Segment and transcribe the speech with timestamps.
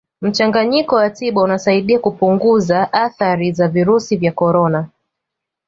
[0.21, 4.89] mchanganyiko wa tiba unasaidia kupunguza athari za virusi vya corona